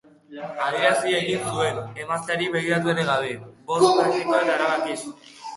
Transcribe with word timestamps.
Adierazi 0.67 1.13
egin 1.17 1.43
zuen, 1.51 1.77
emazteari 2.05 2.49
begiratu 2.57 2.93
ere 2.97 3.05
gabe, 3.11 3.31
boz 3.71 3.79
praktiko 3.85 4.41
eta 4.43 4.57
erabakiz. 4.59 5.01